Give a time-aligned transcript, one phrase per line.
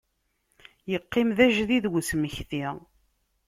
[0.91, 2.65] Yeqqim d ajedid usmekti.